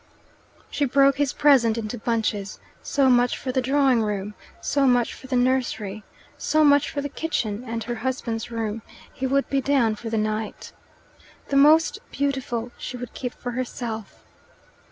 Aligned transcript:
She 0.71 0.85
broke 0.85 1.17
his 1.17 1.31
present 1.31 1.77
into 1.77 1.95
bunches 1.99 2.59
so 2.81 3.07
much 3.07 3.37
for 3.37 3.51
the 3.51 3.61
drawing 3.61 4.01
room, 4.01 4.33
so 4.59 4.87
much 4.87 5.13
for 5.13 5.27
the 5.27 5.35
nursery, 5.35 6.03
so 6.39 6.63
much 6.63 6.89
for 6.89 7.01
the 7.01 7.07
kitchen 7.07 7.63
and 7.67 7.83
her 7.83 7.93
husband's 8.01 8.49
room: 8.49 8.81
he 9.13 9.27
would 9.27 9.47
be 9.51 9.61
down 9.61 9.93
for 9.93 10.09
the 10.09 10.17
night. 10.17 10.73
The 11.49 11.55
most 11.57 11.99
beautiful 12.11 12.71
she 12.79 12.97
would 12.97 13.13
keep 13.13 13.35
for 13.35 13.51
herself. 13.51 14.23